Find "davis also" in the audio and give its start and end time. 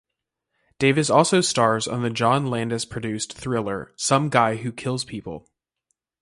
0.79-1.41